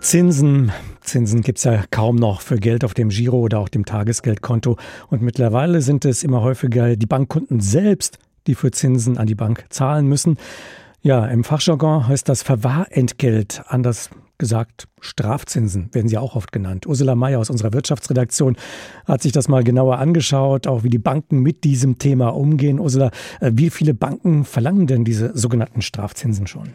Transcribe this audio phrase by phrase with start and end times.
[0.00, 0.72] Zinsen.
[1.02, 4.76] Zinsen gibt's ja kaum noch für Geld auf dem Giro oder auch dem Tagesgeldkonto.
[5.08, 9.66] Und mittlerweile sind es immer häufiger die Bankkunden selbst, die für Zinsen an die Bank
[9.68, 10.38] zahlen müssen.
[11.02, 16.86] Ja, im Fachjargon heißt das Verwahrentgelt, anders gesagt Strafzinsen werden sie auch oft genannt.
[16.86, 18.56] Ursula Mayer aus unserer Wirtschaftsredaktion
[19.04, 22.80] hat sich das mal genauer angeschaut, auch wie die Banken mit diesem Thema umgehen.
[22.80, 23.10] Ursula,
[23.40, 26.70] äh, wie viele Banken verlangen denn diese sogenannten Strafzinsen schon?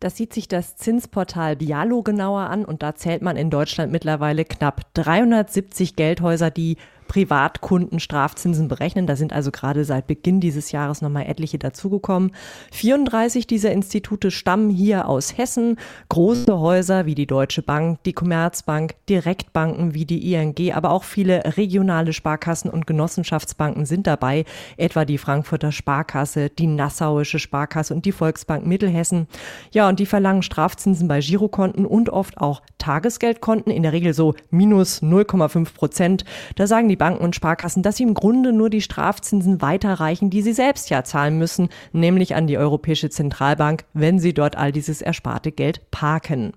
[0.00, 4.46] Das sieht sich das Zinsportal Bialo genauer an und da zählt man in Deutschland mittlerweile
[4.46, 6.78] knapp 370 Geldhäuser, die
[7.10, 9.08] Privatkunden Strafzinsen berechnen.
[9.08, 12.30] Da sind also gerade seit Beginn dieses Jahres nochmal etliche dazugekommen.
[12.70, 15.76] 34 dieser Institute stammen hier aus Hessen.
[16.08, 21.56] Große Häuser wie die Deutsche Bank, die Commerzbank, Direktbanken wie die ING, aber auch viele
[21.56, 24.44] regionale Sparkassen und Genossenschaftsbanken sind dabei,
[24.76, 29.26] etwa die Frankfurter Sparkasse, die Nassauische Sparkasse und die Volksbank Mittelhessen.
[29.72, 34.34] Ja, und die verlangen Strafzinsen bei Girokonten und oft auch Tagesgeldkonten, in der Regel so
[34.50, 36.24] minus 0,5 Prozent.
[36.54, 40.42] Da sagen die Banken und Sparkassen, dass sie im Grunde nur die Strafzinsen weiterreichen, die
[40.42, 45.00] sie selbst ja zahlen müssen, nämlich an die Europäische Zentralbank, wenn sie dort all dieses
[45.00, 46.52] ersparte Geld parken.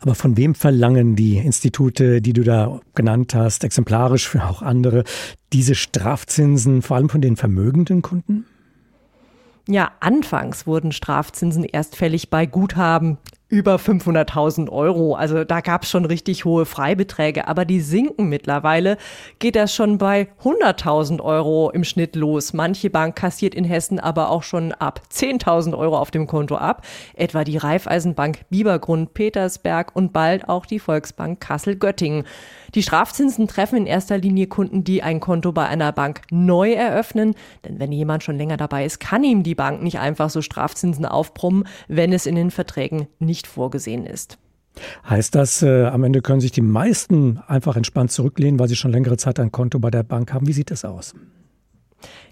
[0.00, 5.04] Aber von wem verlangen die Institute, die du da genannt hast, exemplarisch für auch andere,
[5.54, 8.44] diese Strafzinsen, vor allem von den vermögenden Kunden?
[9.66, 13.16] Ja, anfangs wurden Strafzinsen erst fällig bei Guthaben
[13.48, 15.14] über 500.000 Euro.
[15.14, 18.96] Also da gab es schon richtig hohe Freibeträge, aber die sinken mittlerweile.
[19.38, 22.52] Geht das schon bei 100.000 Euro im Schnitt los.
[22.52, 26.84] Manche Bank kassiert in Hessen aber auch schon ab 10.000 Euro auf dem Konto ab.
[27.14, 32.24] Etwa die Raiffeisenbank Biebergrund Petersberg und bald auch die Volksbank Kassel-Göttingen.
[32.74, 37.34] Die Strafzinsen treffen in erster Linie Kunden, die ein Konto bei einer Bank neu eröffnen.
[37.64, 41.06] Denn wenn jemand schon länger dabei ist, kann ihm die Bank nicht einfach so Strafzinsen
[41.06, 44.38] aufbrummen, wenn es in den Verträgen nicht nicht vorgesehen ist.
[45.08, 48.92] Heißt das, äh, am Ende können sich die meisten einfach entspannt zurücklehnen, weil sie schon
[48.92, 50.46] längere Zeit ein Konto bei der Bank haben?
[50.46, 51.14] Wie sieht das aus?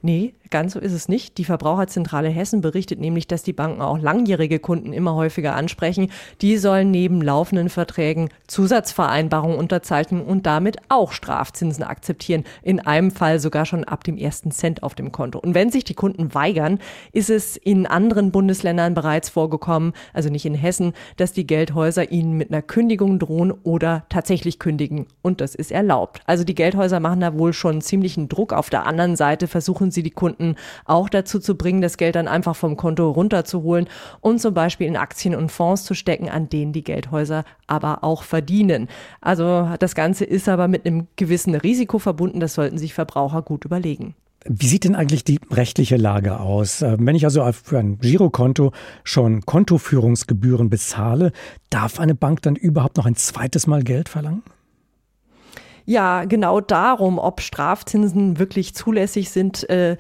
[0.02, 1.36] Nee, ganz so ist es nicht.
[1.38, 6.12] Die Verbraucherzentrale Hessen berichtet nämlich, dass die Banken auch langjährige Kunden immer häufiger ansprechen.
[6.42, 12.44] Die sollen neben laufenden Verträgen Zusatzvereinbarungen unterzeichnen und damit auch Strafzinsen akzeptieren.
[12.62, 15.40] In einem Fall sogar schon ab dem ersten Cent auf dem Konto.
[15.40, 16.78] Und wenn sich die Kunden weigern,
[17.10, 22.34] ist es in anderen Bundesländern bereits vorgekommen, also nicht in Hessen, dass die Geldhäuser ihnen
[22.36, 25.06] mit einer Kündigung drohen oder tatsächlich kündigen.
[25.20, 26.20] Und das ist erlaubt.
[26.26, 28.52] Also die Geldhäuser machen da wohl schon ziemlichen Druck.
[28.52, 30.43] Auf der anderen Seite versuchen sie die Kunden
[30.84, 33.88] auch dazu zu bringen, das Geld dann einfach vom Konto runterzuholen
[34.20, 38.22] und zum Beispiel in Aktien und Fonds zu stecken, an denen die Geldhäuser aber auch
[38.22, 38.88] verdienen.
[39.20, 42.40] Also das Ganze ist aber mit einem gewissen Risiko verbunden.
[42.40, 44.14] Das sollten sich Verbraucher gut überlegen.
[44.46, 46.82] Wie sieht denn eigentlich die rechtliche Lage aus?
[46.82, 48.72] Äh, wenn ich also für ein Girokonto
[49.02, 51.32] schon Kontoführungsgebühren bezahle,
[51.70, 54.42] darf eine Bank dann überhaupt noch ein zweites Mal Geld verlangen?
[55.86, 59.96] Ja, genau darum, ob Strafzinsen wirklich zulässig sind, äh,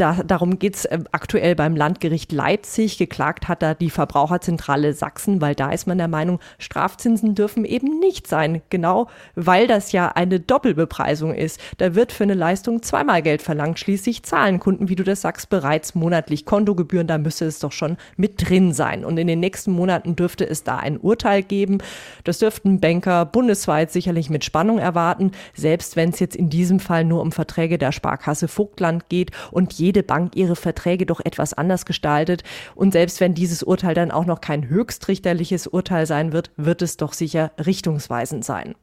[0.00, 2.98] da, darum geht's äh, aktuell beim Landgericht Leipzig.
[2.98, 7.98] Geklagt hat da die Verbraucherzentrale Sachsen, weil da ist man der Meinung, Strafzinsen dürfen eben
[7.98, 8.62] nicht sein.
[8.70, 11.60] Genau, weil das ja eine Doppelbepreisung ist.
[11.78, 13.78] Da wird für eine Leistung zweimal Geld verlangt.
[13.78, 17.08] Schließlich zahlen Kunden, wie du das sagst, bereits monatlich Kontogebühren.
[17.08, 19.04] Da müsste es doch schon mit drin sein.
[19.04, 21.78] Und in den nächsten Monaten dürfte es da ein Urteil geben.
[22.24, 27.04] Das dürften Banker bundesweit sicherlich mit Spannung erwarten, selbst wenn es jetzt in diesem Fall
[27.04, 31.54] nur um Verträge der Sparkasse Vogtland geht und je jede Bank ihre Verträge doch etwas
[31.54, 32.42] anders gestaltet.
[32.74, 36.98] Und selbst wenn dieses Urteil dann auch noch kein höchstrichterliches Urteil sein wird, wird es
[36.98, 38.74] doch sicher richtungsweisend sein.